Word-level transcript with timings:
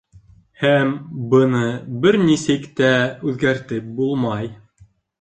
Һәм 0.63 0.93
быны 1.33 1.61
бер 2.07 2.19
нисек 2.23 2.67
тә 2.83 2.91
үҙгәртеп 3.31 3.97
булмай. 4.03 4.55